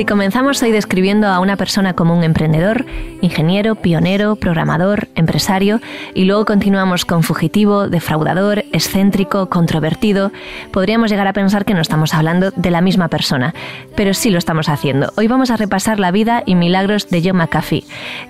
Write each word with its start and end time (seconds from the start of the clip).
Si 0.00 0.06
comenzamos 0.06 0.62
hoy 0.62 0.72
describiendo 0.72 1.28
a 1.28 1.40
una 1.40 1.56
persona 1.58 1.92
como 1.92 2.16
un 2.16 2.24
emprendedor, 2.24 2.86
ingeniero, 3.20 3.74
pionero, 3.74 4.34
programador, 4.34 5.08
empresario, 5.14 5.78
y 6.14 6.24
luego 6.24 6.46
continuamos 6.46 7.04
con 7.04 7.22
fugitivo, 7.22 7.86
defraudador, 7.86 8.64
excéntrico, 8.72 9.50
controvertido, 9.50 10.32
podríamos 10.72 11.10
llegar 11.10 11.26
a 11.26 11.34
pensar 11.34 11.66
que 11.66 11.74
no 11.74 11.82
estamos 11.82 12.14
hablando 12.14 12.50
de 12.50 12.70
la 12.70 12.80
misma 12.80 13.08
persona, 13.08 13.54
pero 13.94 14.14
sí 14.14 14.30
lo 14.30 14.38
estamos 14.38 14.70
haciendo. 14.70 15.12
Hoy 15.18 15.26
vamos 15.26 15.50
a 15.50 15.58
repasar 15.58 16.00
la 16.00 16.12
vida 16.12 16.44
y 16.46 16.54
milagros 16.54 17.10
de 17.10 17.20
John 17.22 17.36
McAfee. 17.36 17.84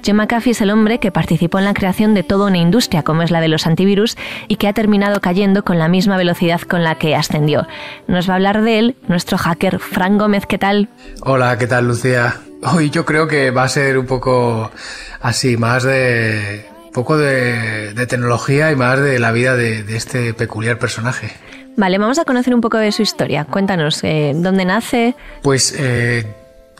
John 0.05 0.17
McAfee 0.17 0.51
es 0.51 0.61
el 0.63 0.71
hombre 0.71 0.99
que 0.99 1.13
participó 1.13 1.61
en 1.61 1.67
la 1.67 1.75
creación 1.75 2.15
de 2.15 2.25
toda 2.25 2.49
una 2.49 2.59
industria 2.59 3.05
como 3.05 3.23
es 3.23 3.31
la 3.31 3.41
de 3.41 3.47
los 3.47 3.69
antivirus 3.69 4.17
y 4.49 4.57
que 4.57 4.67
ha 4.67 4.73
terminado 4.73 5.21
cayendo 5.21 5.63
con 5.63 5.79
la 5.79 5.87
misma 5.87 6.17
velocidad 6.17 6.63
con 6.63 6.83
la 6.83 6.97
que 6.97 7.15
ascendió. 7.15 7.69
Nos 8.09 8.29
va 8.29 8.33
a 8.33 8.37
hablar 8.39 8.63
de 8.63 8.81
él 8.81 8.97
nuestro 9.07 9.39
hacker 9.39 9.79
Frank 9.79 10.19
Gómez. 10.19 10.47
¿Qué 10.47 10.59
tal? 10.59 10.89
Hola, 11.23 11.60
¿qué 11.61 11.67
tal, 11.67 11.87
Lucía? 11.87 12.41
Hoy 12.63 12.89
yo 12.89 13.05
creo 13.05 13.29
que 13.29 13.51
va 13.51 13.65
a 13.65 13.69
ser 13.69 13.99
un 13.99 14.07
poco 14.07 14.71
así, 15.21 15.59
más 15.59 15.83
de 15.83 16.65
poco 16.95 17.19
de, 17.19 17.93
de 17.93 18.07
tecnología 18.07 18.73
y 18.73 18.77
más 18.77 18.99
de 18.99 19.19
la 19.19 19.31
vida 19.31 19.55
de, 19.57 19.83
de 19.83 19.97
este 19.97 20.33
peculiar 20.33 20.79
personaje. 20.79 21.33
Vale, 21.77 21.99
vamos 21.99 22.19
a 22.19 22.25
conocer 22.25 22.55
un 22.55 22.63
poco 22.63 22.79
de 22.79 22.91
su 22.93 23.03
historia. 23.03 23.45
Cuéntanos, 23.45 24.03
eh, 24.05 24.33
¿dónde 24.35 24.65
nace? 24.65 25.15
Pues 25.43 25.75
eh, 25.77 26.25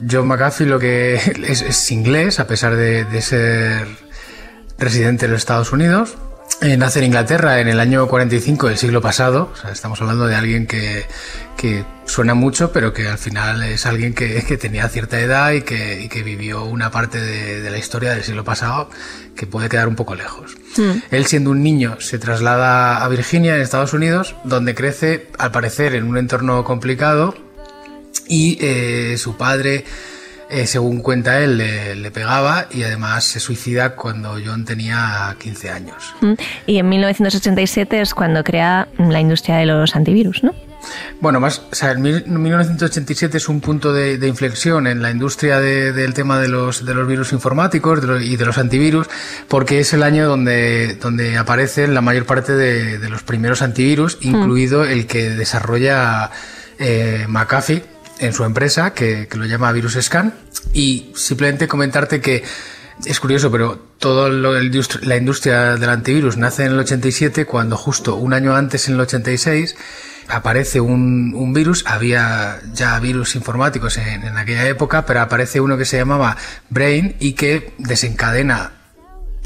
John 0.09 0.27
McAfee 0.27 0.65
lo 0.65 0.79
que 0.79 1.13
es, 1.13 1.61
es 1.61 1.91
inglés, 1.91 2.39
a 2.39 2.47
pesar 2.47 2.75
de, 2.75 3.05
de 3.05 3.21
ser 3.21 3.85
residente 4.79 5.27
de 5.27 5.33
los 5.33 5.41
Estados 5.41 5.71
Unidos. 5.71 6.17
Eh, 6.61 6.77
nace 6.77 6.99
en 6.99 7.05
Inglaterra 7.05 7.59
en 7.59 7.67
el 7.69 7.79
año 7.79 8.07
45 8.07 8.67
del 8.67 8.77
siglo 8.77 9.01
pasado. 9.01 9.49
O 9.51 9.55
sea, 9.55 9.71
estamos 9.71 9.99
hablando 9.99 10.27
de 10.27 10.35
alguien 10.35 10.67
que, 10.67 11.07
que 11.57 11.83
suena 12.05 12.35
mucho, 12.35 12.71
pero 12.71 12.93
que 12.93 13.07
al 13.07 13.17
final 13.17 13.63
es 13.63 13.87
alguien 13.87 14.13
que, 14.13 14.43
que 14.47 14.57
tenía 14.57 14.87
cierta 14.87 15.19
edad 15.19 15.53
y 15.53 15.63
que, 15.63 16.01
y 16.03 16.07
que 16.07 16.21
vivió 16.21 16.63
una 16.63 16.91
parte 16.91 17.19
de, 17.19 17.61
de 17.61 17.71
la 17.71 17.79
historia 17.79 18.11
del 18.11 18.23
siglo 18.23 18.43
pasado 18.43 18.91
que 19.35 19.47
puede 19.47 19.69
quedar 19.69 19.87
un 19.87 19.95
poco 19.95 20.13
lejos. 20.13 20.55
Él 21.09 21.25
siendo 21.25 21.49
un 21.49 21.63
niño 21.63 21.99
se 21.99 22.19
traslada 22.19 23.03
a 23.03 23.07
Virginia, 23.07 23.55
en 23.55 23.61
Estados 23.61 23.93
Unidos, 23.93 24.35
donde 24.43 24.75
crece, 24.75 25.29
al 25.39 25.51
parecer, 25.51 25.95
en 25.95 26.03
un 26.03 26.17
entorno 26.17 26.63
complicado 26.63 27.33
y 28.27 28.59
eh, 28.61 29.17
su 29.17 29.35
padre, 29.35 29.83
eh, 30.51 30.67
según 30.67 31.01
cuenta 31.01 31.39
él, 31.39 31.57
le, 31.57 31.95
le 31.95 32.11
pegaba 32.11 32.67
y 32.71 32.83
además 32.83 33.23
se 33.23 33.39
suicida 33.39 33.95
cuando 33.95 34.37
John 34.45 34.65
tenía 34.65 35.35
15 35.39 35.69
años. 35.69 36.13
Mm, 36.21 36.33
Y 36.67 36.77
en 36.77 36.89
1987 36.89 38.01
es 38.01 38.13
cuando 38.13 38.43
crea 38.43 38.87
la 38.97 39.19
industria 39.19 39.57
de 39.57 39.65
los 39.65 39.95
antivirus, 39.95 40.43
¿no? 40.43 40.53
Bueno, 41.19 41.39
más, 41.39 41.61
o 41.71 41.75
sea, 41.75 41.91
en 41.91 42.01
mil- 42.01 42.25
1987 42.25 43.37
es 43.37 43.47
un 43.49 43.61
punto 43.61 43.93
de, 43.93 44.17
de 44.17 44.27
inflexión 44.27 44.87
en 44.87 45.03
la 45.03 45.11
industria 45.11 45.59
de- 45.59 45.93
del 45.93 46.15
tema 46.15 46.39
de 46.39 46.47
los, 46.47 46.83
de 46.85 46.95
los 46.95 47.07
virus 47.07 47.33
informáticos 47.33 48.01
de 48.01 48.25
y 48.25 48.35
de 48.35 48.45
los 48.45 48.57
antivirus, 48.57 49.07
porque 49.47 49.79
es 49.79 49.93
el 49.93 50.01
año 50.01 50.27
donde, 50.27 50.95
donde 50.95 51.37
aparecen 51.37 51.93
la 51.93 52.01
mayor 52.01 52.25
parte 52.25 52.53
de, 52.53 52.97
los 53.09 53.21
primeros 53.21 53.61
antivirus, 53.61 54.17
incluido 54.21 54.83
el 54.83 55.05
que 55.05 55.29
desarrolla 55.29 56.31
eh, 56.79 57.25
McAfee 57.27 57.83
en 58.21 58.33
su 58.33 58.45
empresa, 58.45 58.93
que, 58.93 59.27
que 59.27 59.37
lo 59.37 59.45
llama 59.45 59.71
Virus 59.71 59.97
Scan. 60.01 60.33
Y 60.73 61.11
simplemente 61.15 61.67
comentarte 61.67 62.21
que 62.21 62.43
es 63.05 63.19
curioso, 63.19 63.51
pero 63.51 63.77
toda 63.97 64.29
la 64.29 65.17
industria 65.17 65.75
del 65.77 65.89
antivirus 65.89 66.37
nace 66.37 66.65
en 66.65 66.73
el 66.73 66.79
87, 66.79 67.45
cuando 67.45 67.75
justo 67.75 68.15
un 68.15 68.33
año 68.33 68.55
antes, 68.55 68.87
en 68.87 68.95
el 68.95 69.01
86, 69.01 69.75
aparece 70.27 70.79
un, 70.79 71.33
un 71.35 71.53
virus. 71.53 71.83
Había 71.87 72.61
ya 72.73 72.99
virus 72.99 73.35
informáticos 73.35 73.97
en, 73.97 74.23
en 74.23 74.37
aquella 74.37 74.67
época, 74.67 75.05
pero 75.05 75.21
aparece 75.21 75.59
uno 75.59 75.77
que 75.77 75.85
se 75.85 75.97
llamaba 75.97 76.37
Brain 76.69 77.15
y 77.19 77.33
que 77.33 77.73
desencadena 77.79 78.80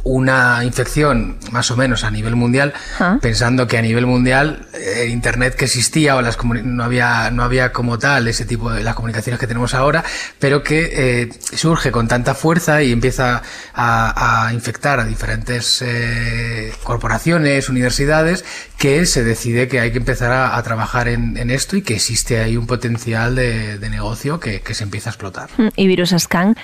una 0.07 0.63
infección 0.63 1.37
más 1.51 1.71
o 1.71 1.75
menos 1.75 2.03
a 2.03 2.11
nivel 2.11 2.35
mundial, 2.35 2.73
Ah. 2.99 3.17
pensando 3.21 3.65
que 3.67 3.77
a 3.77 3.81
nivel 3.81 4.05
mundial 4.05 4.67
eh, 4.73 5.07
Internet 5.09 5.55
que 5.55 5.65
existía 5.65 6.15
o 6.15 6.21
las 6.21 6.37
no 6.43 6.83
había 6.83 7.31
no 7.31 7.43
había 7.43 7.71
como 7.73 7.97
tal 7.97 8.27
ese 8.27 8.45
tipo 8.45 8.71
de 8.71 8.83
las 8.83 8.93
comunicaciones 8.93 9.39
que 9.39 9.47
tenemos 9.47 9.73
ahora, 9.73 10.03
pero 10.39 10.61
que 10.61 10.89
eh, 11.23 11.29
surge 11.55 11.91
con 11.91 12.07
tanta 12.07 12.35
fuerza 12.35 12.83
y 12.83 12.91
empieza 12.91 13.41
a, 13.73 14.45
a 14.47 14.53
infectar 14.53 14.99
a 14.99 15.05
diferentes 15.05 15.81
eh, 15.81 16.71
corporaciones, 16.83 17.67
universidades, 17.69 18.45
que 18.77 19.07
se 19.07 19.23
decide 19.23 19.67
que 19.67 19.79
hay 19.79 19.91
que 19.91 19.97
empezar 19.97 20.31
a, 20.31 20.55
a 20.55 20.61
trabajar 20.63 21.07
en, 21.07 21.35
en 21.37 21.49
esto 21.49 21.75
y 21.77 21.81
que 21.81 21.95
existe 21.95 22.39
ahí 22.39 22.57
un 22.57 22.67
potencial 22.67 23.33
de, 23.35 23.79
de 23.79 23.89
negocio 23.89 24.39
que, 24.39 24.61
que 24.61 24.75
se 24.75 24.83
empieza 24.83 25.09
a 25.09 25.13
explotar. 25.13 25.49
Mm, 25.57 25.67
Y 25.75 25.87
Virus 25.87 26.13
Scan 26.15 26.55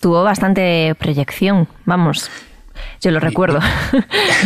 tuvo 0.00 0.22
bastante 0.22 0.94
proyección, 0.98 1.66
vamos. 1.86 2.30
Yo 3.00 3.10
lo 3.10 3.20
recuerdo. 3.20 3.60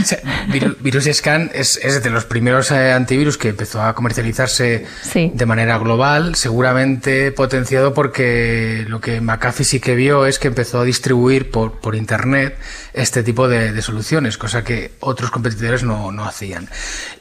O 0.01 0.05
sea, 0.05 0.19
Viru- 0.49 0.77
Virus 0.81 1.05
Scan 1.13 1.51
es, 1.55 1.77
es 1.83 2.03
de 2.03 2.11
los 2.11 2.25
primeros 2.25 2.71
eh, 2.73 2.93
antivirus 2.93 3.39
que 3.39 3.51
empezó 3.51 3.81
a 3.83 3.95
comercializarse 3.95 4.87
Sí. 5.03 5.31
de 5.33 5.47
manera 5.47 5.79
global, 5.79 6.35
seguramente 6.35 7.31
potenciado 7.31 7.95
porque 7.95 8.85
lo 8.89 9.01
que 9.01 9.21
McAfee 9.21 9.65
sí 9.65 9.81
que 9.81 9.95
vio 9.95 10.27
es 10.27 10.39
que 10.41 10.49
empezó 10.49 10.81
a 10.81 10.85
distribuir 10.85 11.51
por, 11.53 11.79
por 11.81 11.95
Internet 11.95 12.57
este 12.93 13.23
tipo 13.23 13.47
de, 13.49 13.73
de 13.73 13.83
soluciones, 13.83 14.37
cosa 14.37 14.65
que 14.65 14.93
otros 15.01 15.31
competidores 15.31 15.85
no, 15.85 16.11
no 16.11 16.25
hacían. 16.25 16.69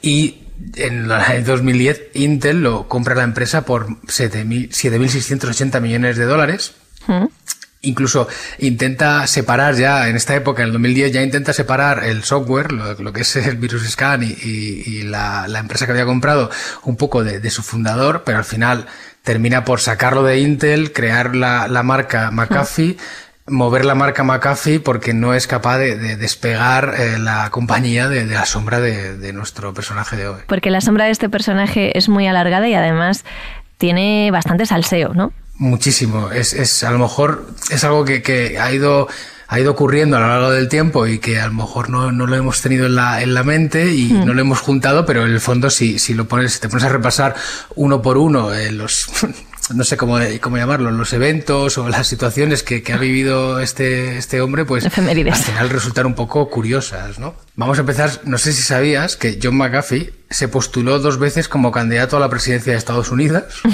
Y 0.02 0.40
en 0.76 1.12
el 1.12 1.44
2010 1.46 2.02
Intel 2.16 2.64
lo 2.64 2.88
compra 2.88 3.14
la 3.16 3.24
empresa 3.24 3.66
por 3.66 3.88
7.000 4.08 4.70
7.680 4.70 5.80
millones 5.82 6.18
de 6.18 6.26
dólares. 6.26 6.74
Mm. 7.08 7.26
Incluso 7.86 8.30
intenta 8.60 9.28
separar 9.28 9.76
ya, 9.76 10.08
en 10.08 10.16
esta 10.16 10.34
época, 10.36 10.62
en 10.62 10.68
el 10.68 10.74
2010, 10.74 11.12
ya 11.12 11.22
intenta 11.22 11.52
separar 11.52 12.06
el 12.06 12.24
software, 12.24 12.72
lo, 12.72 12.94
lo 12.94 13.12
que 13.14 13.22
es 13.22 13.36
el 13.36 13.58
Virus 13.58 13.84
Scan 13.90 14.24
y, 14.24 14.28
y- 14.28 14.84
y 14.88 15.02
la, 15.04 15.48
la 15.50 15.60
empresa 15.60 15.86
que 15.86 15.92
había 15.92 16.06
comprado, 16.06 16.50
un 16.84 16.96
poco 16.96 17.24
de, 17.26 17.40
de 17.42 17.50
su 17.50 17.62
fundador, 17.62 18.24
pero 18.26 18.38
al 18.38 18.46
final 18.46 18.86
termina 19.22 19.66
por 19.66 19.82
sacarlo 19.82 20.24
de 20.24 20.40
Intel, 20.40 20.94
crear 20.94 21.36
la, 21.36 21.68
la 21.68 21.84
marca 21.84 22.32
McAfee, 22.32 22.96
mover 23.48 23.84
la 23.84 23.96
marca 23.96 24.24
McAfee 24.24 24.80
porque 24.80 25.14
no 25.14 25.34
es 25.34 25.46
capaz 25.48 25.78
de, 25.78 25.98
de 25.98 26.16
despegar 26.16 26.94
eh, 26.98 27.20
la 27.20 27.50
compañía 27.50 28.08
de, 28.08 28.26
de 28.26 28.34
la 28.36 28.46
sombra 28.46 28.80
de, 28.80 29.18
de 29.18 29.34
nuestro 29.34 29.74
personaje 29.74 30.16
de 30.16 30.30
hoy. 30.30 30.42
Porque 30.48 30.72
la 30.72 30.80
sombra 30.80 31.04
de 31.06 31.12
este 31.12 31.28
personaje 31.28 31.98
es 31.98 32.08
muy 32.08 32.28
alargada 32.28 32.66
y 32.70 32.74
además 32.76 33.26
tiene 33.78 34.30
bastante 34.32 34.66
salseo, 34.66 35.14
¿no? 35.14 35.34
Muchísimo. 35.58 36.32
Es, 36.32 36.54
es 36.54 36.84
a 36.84 36.92
lo 36.92 37.00
mejor 37.00 37.48
es 37.70 37.84
algo 37.84 38.06
que, 38.06 38.22
que 38.22 38.60
ha 38.60 38.72
ido 38.72 39.08
ha 39.54 39.60
ido 39.60 39.72
ocurriendo 39.72 40.18
a 40.18 40.20
lo 40.20 40.28
largo 40.28 40.50
del 40.50 40.68
tiempo 40.68 41.06
y 41.06 41.20
que 41.20 41.40
a 41.40 41.46
lo 41.46 41.54
mejor 41.54 41.90
no, 41.90 42.12
no 42.12 42.26
lo 42.26 42.36
hemos 42.36 42.62
tenido 42.62 42.88
en 42.88 42.96
la, 42.96 43.22
en 43.22 43.36
la 43.36 43.44
mente 43.44 43.94
y 43.94 44.12
no 44.12 44.34
lo 44.34 44.42
hemos 44.42 44.62
juntado, 44.62 45.06
pero 45.06 45.28
en 45.28 45.32
el 45.32 45.40
fondo 45.40 45.70
si, 45.70 46.00
si 46.00 46.16
lo 46.16 46.28
pones, 46.28 46.54
si 46.54 46.60
te 46.60 46.70
pones 46.70 46.86
a 46.86 46.90
repasar 46.90 47.36
uno 47.76 48.02
por 48.02 48.18
uno 48.18 48.52
eh, 48.52 48.72
los 48.72 49.08
no 49.74 49.84
sé 49.84 49.98
cómo, 49.98 50.18
cómo 50.42 50.58
llamarlo, 50.58 50.92
los 50.92 51.14
eventos 51.14 51.78
o 51.78 51.88
las 51.90 52.08
situaciones 52.08 52.64
que, 52.64 52.84
que 52.84 52.94
ha 52.94 52.98
vivido 52.98 53.60
este, 53.60 54.18
este 54.18 54.42
hombre, 54.42 54.66
pues 54.66 54.86
Efemérides. 54.86 55.34
al 55.34 55.40
final 55.40 55.70
resultan 55.70 56.06
un 56.06 56.16
poco 56.16 56.50
curiosas, 56.50 57.20
¿no? 57.20 57.36
Vamos 57.56 57.78
a 57.78 57.82
empezar, 57.82 58.10
no 58.26 58.38
sé 58.38 58.52
si 58.52 58.62
sabías 58.62 59.16
que 59.16 59.40
John 59.42 59.56
McAfee 59.56 60.12
se 60.30 60.48
postuló 60.48 61.00
dos 61.00 61.20
veces 61.20 61.48
como 61.48 61.72
candidato 61.72 62.18
a 62.18 62.20
la 62.20 62.30
presidencia 62.30 62.74
de 62.74 62.80
Estados 62.80 63.12
Unidos. 63.12 63.44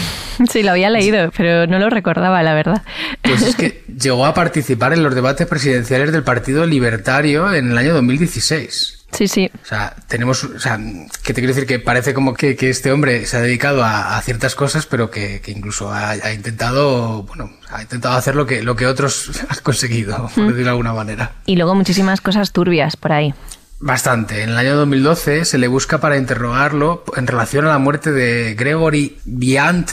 Sí, 0.50 0.64
lo 0.64 0.72
había 0.72 0.90
leído, 0.90 1.31
pero 1.36 1.68
no 1.68 1.80
lo 1.80 1.90
recordaba, 1.90 2.42
la 2.44 2.54
verdad. 2.54 2.81
Pues 3.22 3.42
es 3.42 3.56
que 3.58 3.84
llegó 4.02 4.25
a 4.25 4.34
participar 4.34 4.94
en 4.94 5.04
los 5.04 5.14
debates 5.14 5.46
presidenciales 5.48 6.14
del 6.14 6.24
Partido 6.24 6.66
Libertario 6.66 7.54
en 7.54 7.72
el 7.72 7.78
año 7.78 7.94
2016. 7.94 8.99
Sí, 9.12 9.28
sí. 9.28 9.50
O 9.62 9.66
sea, 9.66 9.96
tenemos, 10.08 10.44
o 10.44 10.60
sea, 10.60 10.78
que 10.78 11.34
te 11.34 11.42
quiero 11.42 11.54
decir 11.54 11.68
que 11.68 11.80
parece 11.80 12.14
como 12.14 12.34
que, 12.34 12.56
que 12.56 12.70
este 12.70 12.92
hombre 12.92 13.26
se 13.26 13.38
ha 13.38 13.42
dedicado 13.42 13.84
a, 13.84 14.18
a 14.18 14.22
ciertas 14.22 14.56
cosas, 14.56 14.86
pero 14.86 15.10
que, 15.10 15.42
que 15.42 15.52
incluso 15.52 15.92
ha, 15.92 16.12
ha 16.12 16.34
intentado, 16.34 17.24
bueno, 17.24 17.52
ha 17.70 17.82
intentado 17.82 18.16
hacer 18.16 18.36
lo 18.36 18.46
que, 18.46 18.64
lo 18.64 18.76
que 18.76 18.86
otros 18.86 19.32
han 19.50 19.58
conseguido, 19.64 20.18
por 20.36 20.46
decirlo 20.46 20.64
de 20.64 20.70
alguna 20.70 20.94
manera. 20.94 21.32
Y 21.46 21.56
luego 21.56 21.76
muchísimas 21.76 22.22
cosas 22.22 22.52
turbias 22.52 22.96
por 22.96 23.12
ahí. 23.12 23.34
Bastante. 23.82 24.44
En 24.44 24.50
el 24.50 24.58
año 24.58 24.76
2012 24.76 25.46
se 25.46 25.58
le 25.58 25.70
busca 25.70 26.00
para 26.00 26.18
interrogarlo 26.18 27.04
en 27.16 27.28
relación 27.28 27.66
a 27.66 27.70
la 27.70 27.78
muerte 27.78 28.12
de 28.12 28.54
Gregory 28.56 29.18
Viant 29.24 29.92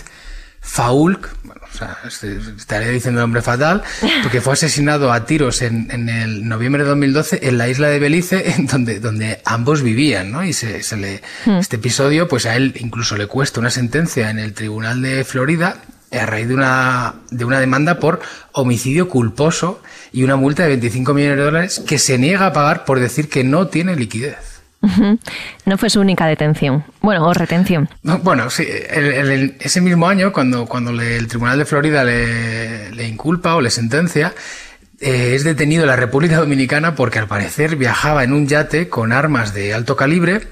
Faulk, 0.68 1.28
bueno, 1.44 1.60
o 1.72 1.76
sea, 1.78 1.96
este- 2.06 2.38
estaría 2.56 2.88
diciendo 2.88 3.20
nombre 3.20 3.40
fatal, 3.40 3.82
porque 4.22 4.40
fue 4.40 4.54
asesinado 4.54 5.12
a 5.12 5.24
tiros 5.24 5.62
en, 5.62 5.88
en 5.92 6.08
el 6.08 6.48
noviembre 6.48 6.82
de 6.82 6.88
2012 6.90 7.40
en 7.48 7.56
la 7.56 7.68
isla 7.68 7.88
de 7.88 7.98
Belice, 8.00 8.50
en 8.56 8.66
donde, 8.66 8.98
donde 9.00 9.40
ambos 9.44 9.82
vivían, 9.82 10.32
¿no? 10.32 10.44
Y 10.44 10.52
se, 10.52 10.82
se 10.82 10.96
le, 10.96 11.22
este 11.60 11.76
episodio, 11.76 12.26
pues 12.28 12.46
a 12.46 12.56
él 12.56 12.74
incluso 12.80 13.16
le 13.16 13.26
cuesta 13.28 13.60
una 13.60 13.70
sentencia 13.70 14.28
en 14.30 14.38
el 14.40 14.52
tribunal 14.54 15.00
de 15.02 15.24
Florida 15.24 15.76
a 16.12 16.26
raíz 16.26 16.48
de 16.48 16.54
una, 16.54 17.14
de 17.30 17.44
una 17.44 17.60
demanda 17.60 17.98
por 18.00 18.20
homicidio 18.52 19.08
culposo 19.08 19.82
y 20.12 20.22
una 20.24 20.36
multa 20.36 20.62
de 20.64 20.70
25 20.70 21.14
millones 21.14 21.36
de 21.38 21.44
dólares 21.44 21.82
que 21.86 21.98
se 21.98 22.18
niega 22.18 22.46
a 22.46 22.52
pagar 22.52 22.84
por 22.84 23.00
decir 23.00 23.28
que 23.28 23.44
no 23.44 23.68
tiene 23.68 23.94
liquidez. 23.96 24.55
No 25.64 25.78
fue 25.78 25.90
su 25.90 26.00
única 26.00 26.26
detención. 26.26 26.84
Bueno, 27.00 27.26
o 27.26 27.34
retención. 27.34 27.88
No, 28.02 28.18
Bueno, 28.18 28.50
sí, 28.50 28.64
el- 28.90 29.56
ese 29.60 29.80
mismo 29.80 30.08
año, 30.08 30.32
cuando, 30.32 30.66
cuando 30.66 30.92
le- 30.92 31.16
el 31.16 31.26
Tribunal 31.28 31.58
de 31.58 31.64
Florida 31.64 32.04
le, 32.04 32.90
le 32.92 33.06
inculpa 33.08 33.54
o 33.56 33.60
le 33.60 33.70
sentencia, 33.70 34.34
eh, 35.00 35.32
es 35.34 35.44
detenido 35.44 35.82
en 35.82 35.88
la 35.88 35.96
República 35.96 36.36
Dominicana 36.38 36.94
porque 36.94 37.18
al 37.18 37.26
parecer 37.28 37.76
viajaba 37.76 38.24
en 38.24 38.32
un 38.32 38.46
yate 38.46 38.88
con 38.88 39.12
armas 39.12 39.52
de 39.52 39.74
alto 39.74 39.96
calibre, 39.96 40.48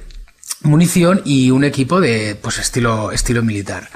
munición 0.63 1.21
y 1.25 1.51
un 1.51 1.65
equipo 1.65 2.01
de 2.01 2.37
pues 2.41 2.59
estilo, 2.59 3.13
estilo 3.13 3.43
militar. 3.43 3.89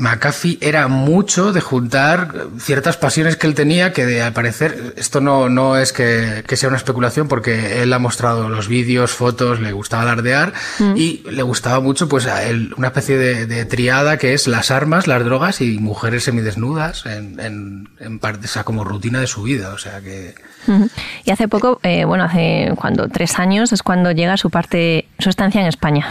McAfee 0.00 0.58
era 0.60 0.88
mucho 0.88 1.52
de 1.52 1.60
juntar 1.60 2.46
ciertas 2.58 2.96
pasiones 2.96 3.36
que 3.36 3.46
él 3.46 3.54
tenía 3.54 3.92
que 3.92 4.06
de, 4.06 4.22
al 4.22 4.32
parecer 4.32 4.94
esto 4.96 5.20
no, 5.20 5.48
no 5.48 5.76
es 5.76 5.92
que, 5.92 6.42
que 6.46 6.56
sea 6.56 6.68
una 6.68 6.78
especulación 6.78 7.28
porque 7.28 7.82
él 7.82 7.92
ha 7.92 7.98
mostrado 7.98 8.48
los 8.48 8.68
vídeos, 8.68 9.12
fotos, 9.12 9.60
le 9.60 9.72
gustaba 9.72 10.02
alardear 10.02 10.52
y 10.96 11.22
le 11.30 11.42
gustaba 11.42 11.80
mucho 11.80 12.08
pues 12.08 12.26
a 12.26 12.44
él 12.44 12.74
una 12.76 12.88
especie 12.88 13.16
de, 13.18 13.46
de 13.46 13.64
triada 13.64 14.16
que 14.16 14.34
es 14.34 14.46
las 14.46 14.70
armas, 14.70 15.06
las 15.06 15.24
drogas 15.24 15.60
y 15.60 15.78
mujeres 15.78 16.24
semidesnudas 16.24 17.06
en, 17.06 17.38
en, 17.40 17.88
en 17.98 18.18
parte, 18.18 18.46
o 18.46 18.48
sea, 18.48 18.64
como 18.64 18.84
rutina 18.84 19.20
de 19.20 19.26
su 19.26 19.42
vida. 19.42 19.70
O 19.74 19.78
sea 19.78 20.00
que... 20.00 20.34
Y 21.24 21.30
hace 21.30 21.48
poco, 21.48 21.80
eh, 21.82 22.04
bueno, 22.04 22.24
hace 22.24 22.72
cuando 22.76 23.08
tres 23.08 23.38
años 23.38 23.72
es 23.72 23.82
cuando 23.82 24.12
llega 24.12 24.36
su 24.36 24.50
parte, 24.50 25.08
su 25.18 25.30
estancia 25.30 25.60
en 25.60 25.66
España. 25.66 26.10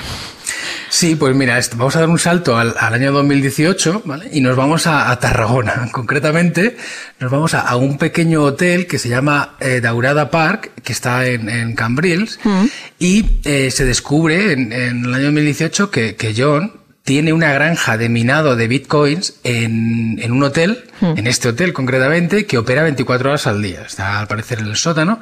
Sí, 0.89 1.15
pues 1.15 1.35
mira, 1.35 1.59
vamos 1.75 1.95
a 1.95 1.99
dar 1.99 2.09
un 2.09 2.17
salto 2.19 2.57
al, 2.57 2.73
al 2.77 2.93
año 2.93 3.11
2018 3.11 4.01
¿vale? 4.05 4.29
y 4.31 4.41
nos 4.41 4.55
vamos 4.55 4.87
a, 4.87 5.11
a 5.11 5.19
Tarragona. 5.19 5.89
Concretamente, 5.91 6.77
nos 7.19 7.31
vamos 7.31 7.53
a, 7.53 7.61
a 7.61 7.75
un 7.75 7.97
pequeño 7.97 8.43
hotel 8.43 8.87
que 8.87 8.97
se 8.97 9.09
llama 9.09 9.55
eh, 9.59 9.81
Daurada 9.81 10.31
Park, 10.31 10.71
que 10.83 10.91
está 10.91 11.27
en, 11.27 11.47
en 11.49 11.75
Cambrils, 11.75 12.39
y 12.97 13.25
eh, 13.43 13.69
se 13.71 13.85
descubre 13.85 14.51
en, 14.53 14.73
en 14.73 15.05
el 15.05 15.13
año 15.13 15.25
2018 15.25 15.91
que, 15.91 16.15
que 16.15 16.33
John 16.35 16.73
tiene 17.03 17.33
una 17.33 17.53
granja 17.53 17.97
de 17.97 18.09
minado 18.09 18.55
de 18.55 18.67
bitcoins 18.67 19.35
en, 19.43 20.19
en 20.21 20.31
un 20.31 20.43
hotel, 20.43 20.85
en 21.01 21.27
este 21.27 21.49
hotel 21.49 21.73
concretamente, 21.73 22.45
que 22.45 22.57
opera 22.57 22.83
24 22.83 23.29
horas 23.29 23.47
al 23.47 23.61
día. 23.61 23.83
Está 23.85 24.19
al 24.19 24.27
parecer 24.27 24.59
en 24.59 24.67
el 24.67 24.75
sótano. 24.75 25.19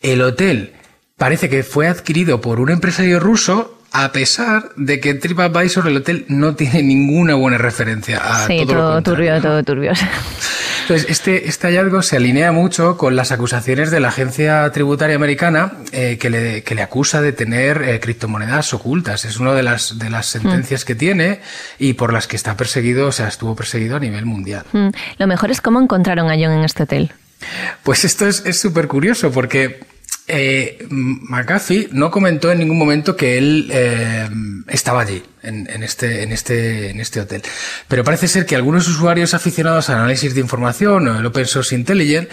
El 0.00 0.22
hotel 0.22 0.72
parece 1.16 1.48
que 1.48 1.62
fue 1.62 1.86
adquirido 1.86 2.40
por 2.40 2.58
un 2.58 2.70
empresario 2.70 3.20
ruso 3.20 3.78
a 3.92 4.12
pesar 4.12 4.70
de 4.76 5.00
que 5.00 5.14
TripAdvisor 5.14 5.86
el 5.86 5.98
hotel 5.98 6.24
no 6.28 6.54
tiene 6.54 6.82
ninguna 6.82 7.34
buena 7.34 7.58
referencia 7.58 8.18
a 8.18 8.46
sí, 8.46 8.64
todo, 8.66 8.94
lo 8.94 9.02
turbio, 9.02 9.40
todo 9.40 9.62
turbio. 9.62 9.92
Entonces, 10.82 11.08
este, 11.08 11.48
este 11.48 11.68
hallazgo 11.68 12.02
se 12.02 12.16
alinea 12.16 12.50
mucho 12.50 12.96
con 12.96 13.14
las 13.14 13.30
acusaciones 13.30 13.92
de 13.92 14.00
la 14.00 14.08
agencia 14.08 14.68
tributaria 14.72 15.14
americana 15.14 15.72
eh, 15.92 16.18
que, 16.18 16.28
le, 16.28 16.64
que 16.64 16.74
le 16.74 16.82
acusa 16.82 17.22
de 17.22 17.32
tener 17.32 17.82
eh, 17.82 18.00
criptomonedas 18.00 18.74
ocultas. 18.74 19.24
Es 19.24 19.38
una 19.38 19.54
de 19.54 19.62
las, 19.62 19.98
de 19.98 20.10
las 20.10 20.26
sentencias 20.26 20.84
que 20.84 20.96
tiene 20.96 21.40
y 21.78 21.92
por 21.92 22.12
las 22.12 22.26
que 22.26 22.34
está 22.34 22.56
perseguido, 22.56 23.06
o 23.06 23.12
sea, 23.12 23.28
estuvo 23.28 23.54
perseguido 23.54 23.96
a 23.96 24.00
nivel 24.00 24.26
mundial. 24.26 24.64
Mm. 24.72 24.88
Lo 25.18 25.26
mejor 25.28 25.52
es 25.52 25.60
cómo 25.60 25.80
encontraron 25.80 26.30
a 26.30 26.34
John 26.34 26.52
en 26.52 26.64
este 26.64 26.82
hotel. 26.82 27.12
Pues 27.84 28.04
esto 28.04 28.26
es 28.26 28.42
es 28.44 28.60
súper 28.60 28.88
curioso 28.88 29.30
porque 29.30 29.80
eh, 30.28 30.86
McAfee 30.88 31.88
no 31.92 32.10
comentó 32.10 32.50
en 32.52 32.60
ningún 32.60 32.78
momento 32.78 33.16
que 33.16 33.38
él 33.38 33.68
eh, 33.72 34.28
estaba 34.68 35.02
allí, 35.02 35.22
en, 35.42 35.68
en 35.70 35.82
este, 35.82 36.22
en, 36.22 36.32
este, 36.32 36.90
en 36.90 37.00
este 37.00 37.20
hotel. 37.20 37.42
Pero 37.88 38.04
parece 38.04 38.28
ser 38.28 38.46
que 38.46 38.56
algunos 38.56 38.88
usuarios 38.88 39.34
aficionados 39.34 39.90
al 39.90 39.98
análisis 39.98 40.34
de 40.34 40.40
información 40.40 41.08
o 41.08 41.18
el 41.18 41.26
Open 41.26 41.46
Source 41.46 41.74
Intelligence, 41.74 42.28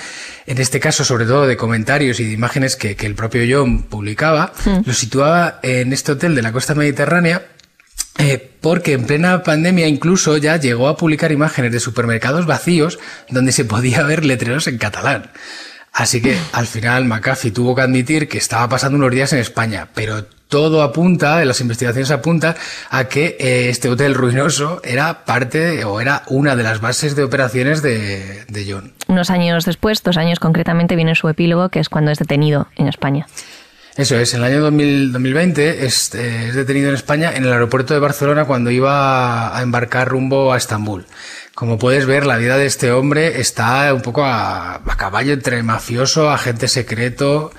en 0.45 0.57
este 0.59 0.80
caso 0.80 1.03
sobre 1.03 1.25
todo 1.25 1.47
de 1.47 1.57
comentarios 1.57 2.19
y 2.19 2.25
de 2.25 2.33
imágenes 2.33 2.75
que, 2.75 2.95
que 2.95 3.06
el 3.06 3.15
propio 3.15 3.44
John 3.50 3.83
publicaba, 3.83 4.53
lo 4.86 4.94
situaba 4.94 5.59
en 5.63 5.91
este 5.94 6.12
hotel 6.12 6.36
de 6.36 6.41
la 6.41 6.51
costa 6.51 6.75
mediterránea 6.75 7.44
eh, 8.19 8.51
porque 8.59 8.91
en 8.91 9.06
plena 9.06 9.44
pandemia 9.44 9.88
incluso 9.88 10.36
ya 10.36 10.57
llegó 10.57 10.89
a 10.89 10.97
publicar 10.97 11.31
imágenes 11.31 11.71
de 11.71 11.80
supermercados 11.80 12.45
vacíos 12.45 13.00
donde 13.30 13.53
se 13.53 13.63
podía 13.63 14.03
ver 14.03 14.25
letreros 14.25 14.68
en 14.68 14.77
catalán. 14.77 15.31
Así 15.94 16.21
que 16.21 16.38
al 16.53 16.68
final 16.68 17.06
McAfee 17.06 17.51
tuvo 17.51 17.75
que 17.75 17.81
admitir 17.81 18.27
que 18.27 18.38
estaba 18.38 18.69
pasando 18.69 18.97
unos 18.97 19.12
días 19.12 19.33
en 19.33 19.39
España, 19.39 19.88
pero 19.94 20.24
todo 20.50 20.81
apunta, 20.81 21.44
las 21.45 21.62
investigaciones 21.62 22.09
apuntan 22.12 22.56
a 22.89 23.06
que 23.06 23.38
eh, 23.39 23.69
este 23.69 23.88
hotel 23.88 24.15
ruinoso 24.15 24.81
era 24.83 25.24
parte 25.24 25.83
o 25.86 26.01
era 26.01 26.24
una 26.27 26.56
de 26.56 26.63
las 26.63 26.81
bases 26.81 27.15
de 27.15 27.24
operaciones 27.24 27.81
de, 27.81 28.45
de 28.47 28.71
John. 28.71 28.94
Unos 29.07 29.30
años 29.30 29.65
después, 29.65 30.01
dos 30.03 30.18
años 30.18 30.39
concretamente, 30.39 30.95
viene 30.95 31.13
su 31.15 31.30
epílogo, 31.30 31.69
que 31.69 31.80
es 31.80 31.89
cuando 31.89 32.12
es 32.12 32.18
detenido 32.18 32.68
en 32.75 32.88
España. 32.88 33.27
Eso 33.95 34.15
es, 34.15 34.33
en 34.33 34.39
el 34.39 34.45
año 34.45 34.62
2000 34.62 35.12
2020 35.12 35.86
es, 35.86 36.15
eh, 36.15 36.47
es 36.47 36.56
detenido 36.56 36.89
en 36.89 36.95
España 36.95 37.36
en 37.36 37.44
el 37.44 37.51
aeropuerto 37.51 37.94
de 37.94 38.00
Barcelona 38.00 38.45
cuando 38.45 38.71
iba 38.71 39.56
a 39.56 39.62
embarcar 39.62 40.07
rumbo 40.07 40.53
a 40.53 40.57
Estambul. 40.57 41.06
Como 41.60 41.78
puedes 41.78 42.06
ver, 42.06 42.26
la 42.26 42.38
vida 42.38 42.56
de 42.56 42.66
este 42.66 42.90
hombre 42.94 43.42
está 43.42 43.94
un 43.94 44.02
poco 44.02 44.24
a, 44.24 44.76
a 44.76 44.96
caballo 44.96 45.34
entre 45.34 45.62
mafioso, 45.62 46.30
agente 46.30 46.70
secreto. 46.70 47.52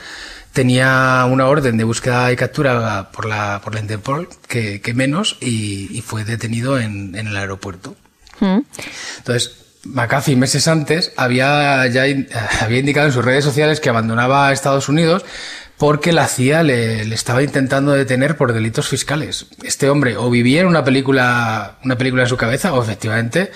Tenía 0.54 1.26
una 1.30 1.46
orden 1.48 1.76
de 1.76 1.84
búsqueda 1.84 2.32
y 2.32 2.36
captura 2.36 3.10
por 3.12 3.26
la, 3.26 3.60
por 3.62 3.74
la 3.74 3.80
Interpol, 3.82 4.30
que, 4.48 4.80
que 4.80 4.94
menos, 4.94 5.36
y, 5.42 5.94
y 5.94 6.00
fue 6.00 6.24
detenido 6.24 6.78
en, 6.78 7.14
en 7.14 7.26
el 7.26 7.36
aeropuerto. 7.36 7.94
Mm. 8.40 8.60
Entonces, 9.18 9.56
McAfee 9.84 10.34
meses 10.34 10.66
antes 10.66 11.12
había 11.18 11.86
ya 11.88 12.04
había 12.62 12.78
indicado 12.78 13.08
en 13.08 13.12
sus 13.12 13.22
redes 13.22 13.44
sociales 13.44 13.80
que 13.80 13.90
abandonaba 13.90 14.50
Estados 14.50 14.88
Unidos 14.88 15.26
porque 15.76 16.12
la 16.12 16.26
CIA 16.26 16.62
le, 16.62 17.04
le 17.04 17.14
estaba 17.14 17.42
intentando 17.42 17.92
detener 17.92 18.36
por 18.36 18.52
delitos 18.54 18.88
fiscales. 18.88 19.46
Este 19.62 19.88
hombre 19.90 20.16
o 20.16 20.30
vivía 20.30 20.60
en 20.62 20.66
una 20.66 20.84
película, 20.84 21.78
una 21.84 21.96
película 21.96 22.22
en 22.22 22.28
su 22.28 22.36
cabeza 22.38 22.72
o 22.72 22.82
efectivamente 22.82 23.50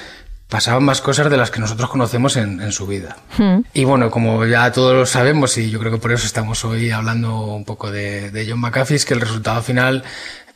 pasaban 0.49 0.85
más 0.85 1.00
cosas 1.00 1.31
de 1.31 1.37
las 1.37 1.50
que 1.50 1.61
nosotros 1.61 1.88
conocemos 1.91 2.37
en, 2.37 2.61
en 2.61 2.73
su 2.73 2.87
vida. 2.87 3.17
Y 3.73 3.85
bueno, 3.85 4.11
como 4.11 4.44
ya 4.46 4.70
todos 4.73 4.94
lo 4.94 5.06
sabemos 5.06 5.58
y 5.58 5.70
yo 5.70 5.79
creo 5.81 5.91
que 5.93 5.99
por 5.99 6.12
eso 6.12 6.26
estamos 6.26 6.65
hoy 6.65 6.91
hablando 6.91 7.41
un 7.41 7.65
poco 7.65 7.91
de, 7.91 8.31
de 8.31 8.48
John 8.48 8.60
McAfee, 8.60 8.96
es 8.96 9.05
que 9.05 9.15
el 9.15 9.20
resultado 9.20 9.63
final 9.63 10.05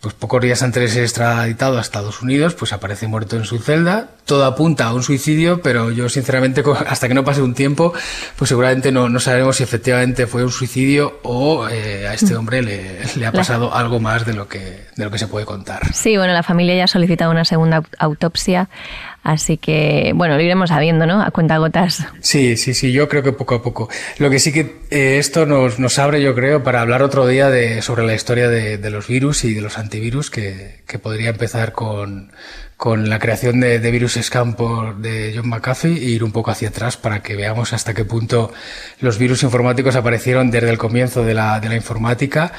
pues 0.01 0.15
pocos 0.15 0.41
días 0.41 0.63
antes 0.63 0.83
de 0.83 0.89
ser 0.89 1.03
extraditado 1.03 1.77
a 1.77 1.81
Estados 1.81 2.23
Unidos, 2.23 2.55
pues 2.55 2.73
aparece 2.73 3.09
muerto 3.09 3.37
en 3.37 3.45
su 3.45 3.59
celda. 3.59 4.11
Todo 4.25 4.45
apunta 4.45 4.85
a 4.87 4.95
un 4.95 5.03
suicidio, 5.03 5.61
pero 5.63 5.91
yo 5.91 6.09
sinceramente, 6.09 6.63
hasta 6.87 7.09
que 7.09 7.15
no 7.15 7.25
pase 7.25 7.43
un 7.43 7.55
tiempo, 7.55 7.93
pues 8.37 8.49
seguramente 8.51 8.93
no, 8.93 9.09
no 9.09 9.19
sabremos 9.21 9.57
si 9.57 9.63
efectivamente 9.65 10.27
fue 10.27 10.45
un 10.45 10.53
suicidio 10.53 11.19
o 11.23 11.69
eh, 11.69 12.07
a 12.07 12.15
este 12.15 12.37
hombre 12.37 12.63
le, 12.63 12.99
le 13.17 13.27
ha 13.27 13.33
pasado 13.33 13.75
algo 13.75 13.99
más 14.01 14.25
de 14.27 14.35
lo 14.35 14.47
que, 14.47 14.87
de 14.95 15.05
lo 15.05 15.11
que 15.11 15.19
se 15.19 15.27
puede 15.27 15.47
contar. 15.47 15.81
Sí, 15.95 16.17
bueno, 16.17 16.33
la 16.33 16.43
familia 16.43 16.77
ya 16.77 16.85
ha 16.85 16.89
solicitado 16.89 17.31
una 17.31 17.45
segunda 17.45 17.79
au- 17.81 17.87
autopsia, 17.99 18.69
así 19.25 19.57
que, 19.57 20.13
bueno, 20.15 20.37
lo 20.37 20.43
iremos 20.43 20.69
sabiendo, 20.69 21.07
¿no? 21.07 21.23
A 21.23 21.31
cuenta 21.31 21.57
gotas. 21.59 22.05
Sí, 22.21 22.57
sí, 22.59 22.75
sí, 22.75 22.93
yo 22.93 23.09
creo 23.09 23.23
que 23.23 23.33
poco 23.33 23.55
a 23.57 23.63
poco. 23.63 23.89
Lo 24.19 24.29
que 24.31 24.39
sí 24.39 24.53
que 24.53 24.79
eh, 24.91 25.17
esto 25.19 25.47
nos, 25.47 25.79
nos 25.79 25.99
abre, 25.99 26.21
yo 26.23 26.35
creo, 26.35 26.63
para 26.63 26.83
hablar 26.83 27.03
otro 27.03 27.27
día 27.27 27.49
de, 27.51 27.81
sobre 27.83 28.05
la 28.07 28.15
historia 28.15 28.49
de, 28.49 28.77
de 28.79 28.91
los 28.91 29.07
virus 29.09 29.45
y 29.45 29.55
de 29.55 29.61
los 29.63 29.79
antivirus, 29.79 29.88
que, 29.89 30.83
que 30.87 30.99
podría 30.99 31.31
empezar 31.31 31.73
con, 31.73 32.33
con 32.77 33.11
la 33.11 33.19
creación 33.19 33.61
de, 33.61 33.81
de 33.81 33.91
Virus 33.91 34.19
Scam 34.23 34.55
por, 34.55 34.99
de 34.99 35.33
John 35.35 35.49
McAfee 35.49 35.97
e 35.97 36.11
ir 36.11 36.23
un 36.23 36.31
poco 36.33 36.51
hacia 36.51 36.69
atrás 36.69 36.97
para 36.97 37.23
que 37.23 37.35
veamos 37.35 37.73
hasta 37.73 37.93
qué 37.93 38.05
punto 38.05 38.53
los 39.01 39.19
virus 39.19 39.43
informáticos 39.43 39.97
aparecieron 39.97 40.51
desde 40.51 40.71
el 40.71 40.79
comienzo 40.79 41.25
de 41.25 41.35
la, 41.35 41.59
de 41.59 41.69
la 41.69 41.75
informática 41.75 42.53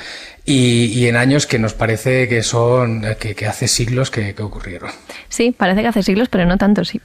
y, 0.45 0.85
y 0.87 1.07
en 1.07 1.15
años 1.15 1.45
que 1.45 1.59
nos 1.59 1.73
parece 1.73 2.27
que 2.27 2.43
son, 2.43 3.05
que, 3.19 3.35
que 3.35 3.45
hace 3.45 3.67
siglos 3.67 4.09
que, 4.09 4.33
que 4.33 4.41
ocurrieron. 4.41 4.89
Sí, 5.29 5.53
parece 5.55 5.81
que 5.81 5.87
hace 5.87 6.03
siglos, 6.03 6.27
pero 6.27 6.45
no 6.45 6.57
tanto, 6.57 6.83
sí. 6.83 6.99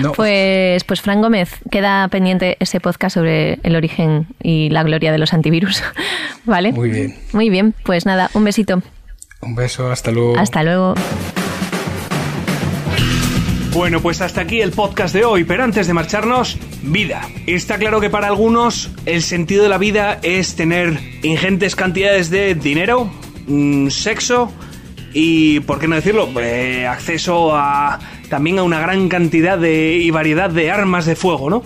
No. 0.00 0.12
Pues, 0.22 0.84
pues 0.84 1.00
Fran 1.00 1.20
Gómez, 1.20 1.50
queda 1.70 2.06
pendiente 2.08 2.56
ese 2.60 2.80
podcast 2.80 3.14
sobre 3.14 3.60
el 3.62 3.76
origen 3.76 4.26
y 4.42 4.68
la 4.70 4.82
gloria 4.82 5.12
de 5.12 5.18
los 5.18 5.32
antivirus. 5.32 5.82
¿Vale? 6.44 6.72
Muy 6.72 6.90
bien. 6.90 7.16
Muy 7.32 7.50
bien, 7.50 7.74
pues 7.84 8.04
nada, 8.04 8.30
un 8.34 8.44
besito. 8.44 8.82
Un 9.42 9.56
beso, 9.56 9.90
hasta 9.90 10.12
luego. 10.12 10.38
Hasta 10.38 10.62
luego. 10.62 10.94
Bueno, 13.72 14.00
pues 14.00 14.20
hasta 14.20 14.42
aquí 14.42 14.60
el 14.60 14.70
podcast 14.70 15.12
de 15.12 15.24
hoy, 15.24 15.42
pero 15.42 15.64
antes 15.64 15.88
de 15.88 15.94
marcharnos, 15.94 16.58
vida. 16.82 17.22
Está 17.46 17.76
claro 17.76 18.00
que 18.00 18.08
para 18.08 18.28
algunos 18.28 18.90
el 19.04 19.20
sentido 19.22 19.64
de 19.64 19.68
la 19.68 19.78
vida 19.78 20.20
es 20.22 20.54
tener 20.54 20.96
ingentes 21.24 21.74
cantidades 21.74 22.30
de 22.30 22.54
dinero, 22.54 23.10
mm, 23.48 23.88
sexo 23.88 24.52
y, 25.12 25.58
¿por 25.60 25.80
qué 25.80 25.88
no 25.88 25.96
decirlo?, 25.96 26.28
eh, 26.40 26.86
acceso 26.86 27.56
a 27.56 27.98
también 28.28 28.60
a 28.60 28.62
una 28.62 28.78
gran 28.78 29.08
cantidad 29.08 29.58
de, 29.58 29.96
y 29.96 30.10
variedad 30.10 30.50
de 30.50 30.70
armas 30.70 31.04
de 31.04 31.16
fuego, 31.16 31.50
¿no? 31.50 31.64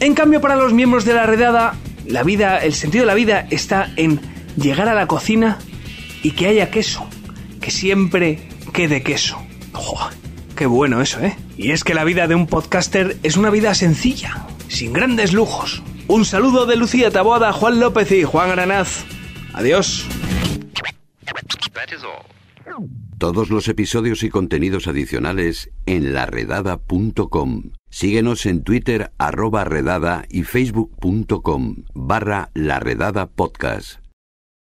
En 0.00 0.14
cambio, 0.14 0.40
para 0.40 0.56
los 0.56 0.72
miembros 0.72 1.04
de 1.04 1.12
la 1.12 1.26
redada, 1.26 1.74
la 2.06 2.22
vida, 2.22 2.58
el 2.58 2.72
sentido 2.72 3.02
de 3.02 3.06
la 3.08 3.14
vida 3.14 3.46
está 3.50 3.90
en 3.96 4.18
llegar 4.56 4.88
a 4.88 4.94
la 4.94 5.06
cocina 5.06 5.58
y 6.22 6.30
que 6.32 6.46
haya 6.46 6.70
queso, 6.70 7.06
que 7.60 7.70
siempre 7.70 8.38
quede 8.72 9.02
queso. 9.02 9.38
qué 10.56 10.66
bueno 10.66 11.00
eso, 11.00 11.20
¿eh? 11.20 11.36
Y 11.56 11.70
es 11.70 11.84
que 11.84 11.94
la 11.94 12.04
vida 12.04 12.26
de 12.26 12.34
un 12.34 12.46
podcaster 12.46 13.16
es 13.22 13.36
una 13.36 13.50
vida 13.50 13.74
sencilla, 13.74 14.46
sin 14.68 14.92
grandes 14.92 15.32
lujos. 15.32 15.82
Un 16.08 16.24
saludo 16.24 16.66
de 16.66 16.76
Lucía 16.76 17.10
Taboada, 17.10 17.52
Juan 17.52 17.80
López 17.80 18.10
y 18.12 18.24
Juan 18.24 18.50
Granaz. 18.50 19.04
Adiós. 19.52 20.06
Todos 23.18 23.50
los 23.50 23.66
episodios 23.68 24.22
y 24.22 24.30
contenidos 24.30 24.86
adicionales 24.86 25.70
en 25.86 26.14
laredada.com. 26.14 27.72
Síguenos 27.90 28.46
en 28.46 28.62
Twitter 28.62 29.12
arroba 29.18 29.64
redada 29.64 30.24
y 30.28 30.44
facebook.com 30.44 31.84
barra 31.94 32.50
laredada 32.54 33.26
podcast. 33.26 34.07